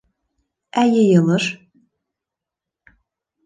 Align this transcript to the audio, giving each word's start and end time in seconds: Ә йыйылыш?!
Ә 0.83 0.85
йыйылыш?! 0.93 1.47